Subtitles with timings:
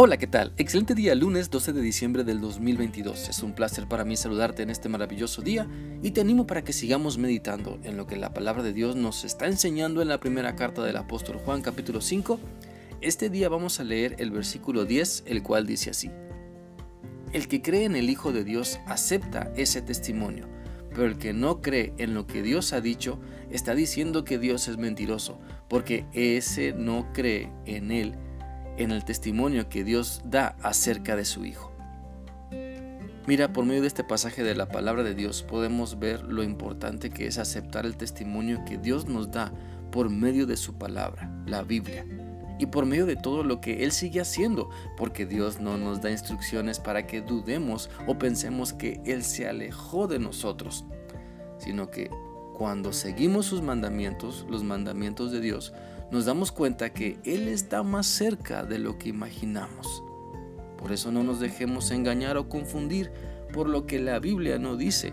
[0.00, 0.52] Hola, ¿qué tal?
[0.58, 3.30] Excelente día, lunes 12 de diciembre del 2022.
[3.30, 5.66] Es un placer para mí saludarte en este maravilloso día
[6.04, 9.24] y te animo para que sigamos meditando en lo que la palabra de Dios nos
[9.24, 12.38] está enseñando en la primera carta del apóstol Juan capítulo 5.
[13.00, 16.12] Este día vamos a leer el versículo 10, el cual dice así.
[17.32, 20.46] El que cree en el Hijo de Dios acepta ese testimonio,
[20.90, 23.18] pero el que no cree en lo que Dios ha dicho
[23.50, 28.14] está diciendo que Dios es mentiroso, porque ese no cree en él
[28.78, 31.72] en el testimonio que Dios da acerca de su Hijo.
[33.26, 37.10] Mira, por medio de este pasaje de la palabra de Dios podemos ver lo importante
[37.10, 39.52] que es aceptar el testimonio que Dios nos da
[39.90, 42.06] por medio de su palabra, la Biblia,
[42.58, 46.10] y por medio de todo lo que Él sigue haciendo, porque Dios no nos da
[46.10, 50.86] instrucciones para que dudemos o pensemos que Él se alejó de nosotros,
[51.58, 52.10] sino que
[52.56, 55.72] cuando seguimos sus mandamientos, los mandamientos de Dios,
[56.10, 60.02] nos damos cuenta que Él está más cerca de lo que imaginamos.
[60.78, 63.10] Por eso no nos dejemos engañar o confundir
[63.52, 65.12] por lo que la Biblia no dice.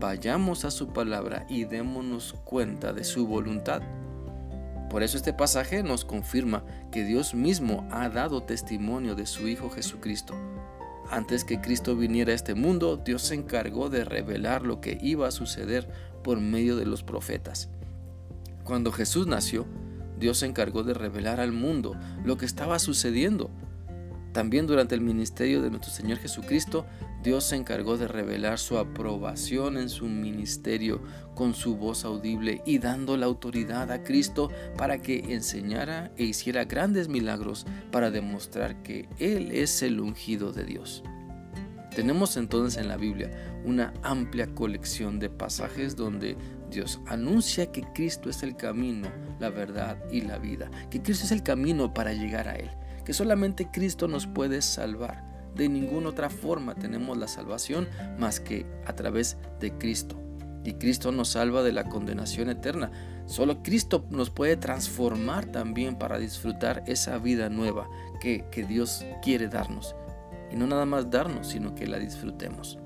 [0.00, 3.82] Vayamos a su palabra y démonos cuenta de su voluntad.
[4.90, 9.70] Por eso este pasaje nos confirma que Dios mismo ha dado testimonio de su Hijo
[9.70, 10.34] Jesucristo.
[11.10, 15.28] Antes que Cristo viniera a este mundo, Dios se encargó de revelar lo que iba
[15.28, 15.88] a suceder
[16.22, 17.68] por medio de los profetas.
[18.64, 19.66] Cuando Jesús nació,
[20.24, 21.94] Dios se encargó de revelar al mundo
[22.24, 23.50] lo que estaba sucediendo.
[24.32, 26.86] También durante el ministerio de nuestro Señor Jesucristo,
[27.22, 31.02] Dios se encargó de revelar su aprobación en su ministerio
[31.34, 36.64] con su voz audible y dando la autoridad a Cristo para que enseñara e hiciera
[36.64, 41.02] grandes milagros para demostrar que Él es el ungido de Dios.
[41.94, 43.30] Tenemos entonces en la Biblia
[43.64, 46.36] una amplia colección de pasajes donde
[46.74, 49.08] Dios anuncia que Cristo es el camino,
[49.38, 52.70] la verdad y la vida, que Cristo es el camino para llegar a Él,
[53.04, 55.24] que solamente Cristo nos puede salvar.
[55.54, 60.20] De ninguna otra forma tenemos la salvación más que a través de Cristo.
[60.64, 62.90] Y Cristo nos salva de la condenación eterna.
[63.26, 67.88] Solo Cristo nos puede transformar también para disfrutar esa vida nueva
[68.20, 69.94] que, Dios quiere darnos.
[70.50, 72.78] Y no nada más darnos, sino que la disfrutemos.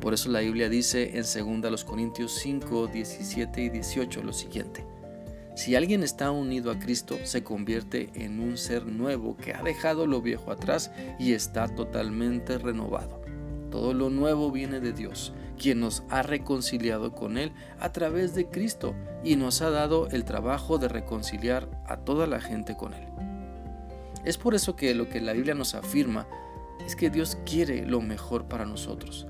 [0.00, 1.24] Por eso la Biblia dice en
[1.60, 4.84] 2 Corintios 5, 17 y 18 lo siguiente.
[5.54, 10.06] Si alguien está unido a Cristo, se convierte en un ser nuevo que ha dejado
[10.06, 13.20] lo viejo atrás y está totalmente renovado.
[13.70, 18.46] Todo lo nuevo viene de Dios, quien nos ha reconciliado con Él a través de
[18.46, 23.06] Cristo y nos ha dado el trabajo de reconciliar a toda la gente con Él.
[24.24, 26.26] Es por eso que lo que la Biblia nos afirma
[26.86, 29.26] es que Dios quiere lo mejor para nosotros.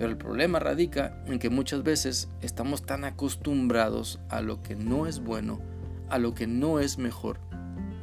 [0.00, 5.06] Pero el problema radica en que muchas veces estamos tan acostumbrados a lo que no
[5.06, 5.60] es bueno,
[6.08, 7.38] a lo que no es mejor,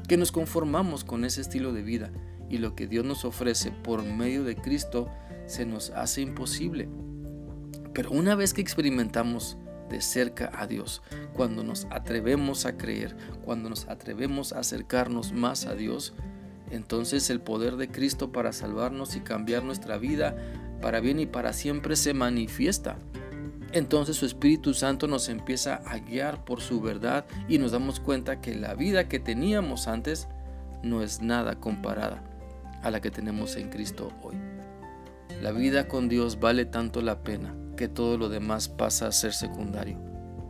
[0.08, 2.12] que nos conformamos con ese estilo de vida
[2.52, 5.10] y lo que Dios nos ofrece por medio de Cristo
[5.48, 6.88] se nos hace imposible.
[7.96, 9.58] Pero una vez que experimentamos
[9.90, 11.02] de cerca a Dios,
[11.34, 16.14] cuando nos atrevemos a creer, cuando nos atrevemos a acercarnos más a Dios,
[16.70, 20.36] entonces el poder de Cristo para salvarnos y cambiar nuestra vida
[20.82, 22.98] para bien y para siempre se manifiesta.
[23.74, 28.40] Entonces su Espíritu Santo nos empieza a guiar por su verdad y nos damos cuenta
[28.40, 30.28] que la vida que teníamos antes
[30.84, 32.24] no es nada comparada
[32.82, 34.36] a la que tenemos en Cristo hoy.
[35.42, 39.34] La vida con Dios vale tanto la pena que todo lo demás pasa a ser
[39.34, 40.00] secundario.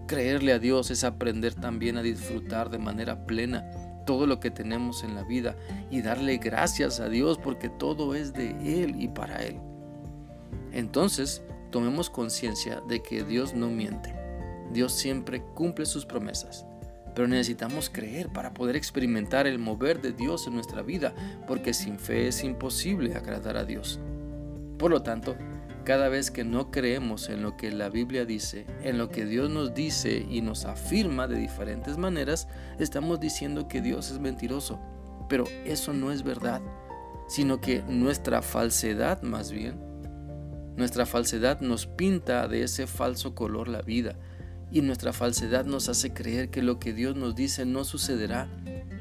[0.08, 3.70] Creerle a Dios es aprender también a disfrutar de manera plena
[4.06, 5.58] todo lo que tenemos en la vida
[5.92, 8.52] y darle gracias a Dios porque todo es de
[8.84, 9.60] Él y para Él.
[10.72, 11.42] Entonces,
[11.72, 14.16] tomemos conciencia de que Dios no miente.
[14.72, 16.66] Dios siempre cumple sus promesas.
[17.16, 21.16] Pero necesitamos creer para poder experimentar el mover de Dios en nuestra vida,
[21.48, 24.00] porque sin fe es imposible agradar a Dios.
[24.78, 25.36] Por lo tanto,
[25.84, 29.50] cada vez que no creemos en lo que la Biblia dice, en lo que Dios
[29.50, 32.48] nos dice y nos afirma de diferentes maneras,
[32.78, 34.80] estamos diciendo que Dios es mentiroso.
[35.28, 36.62] Pero eso no es verdad,
[37.28, 39.87] sino que nuestra falsedad más bien
[40.78, 44.16] nuestra falsedad nos pinta de ese falso color la vida
[44.72, 48.48] y nuestra falsedad nos hace creer que lo que Dios nos dice no sucederá.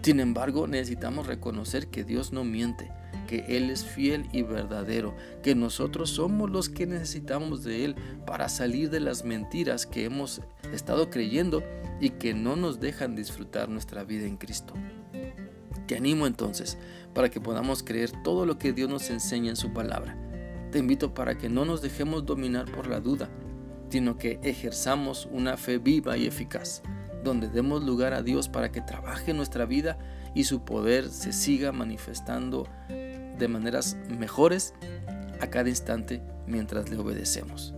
[0.03, 2.91] Sin embargo, necesitamos reconocer que Dios no miente,
[3.27, 8.49] que Él es fiel y verdadero, que nosotros somos los que necesitamos de Él para
[8.49, 10.41] salir de las mentiras que hemos
[10.73, 11.63] estado creyendo
[12.01, 14.73] y que no nos dejan disfrutar nuestra vida en Cristo.
[15.87, 16.79] Te animo entonces
[17.13, 20.26] para que podamos creer todo lo que Dios nos enseña en su palabra
[20.77, 23.31] te invito para que no nos dejemos dominar por la duda,
[23.89, 26.83] sino que ejerzamos una fe viva y eficaz,
[27.25, 29.97] donde demos lugar a Dios para que trabaje nuestra vida
[30.35, 34.75] y su poder se siga manifestando de maneras mejores
[35.41, 37.73] a cada instante mientras le obedecemos.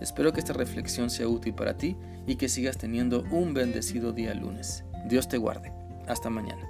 [0.00, 4.32] Espero que esta reflexión sea útil para ti y que sigas teniendo un bendecido día
[4.32, 4.84] lunes.
[5.06, 5.70] Dios te guarde.
[6.06, 6.66] Hasta mañana.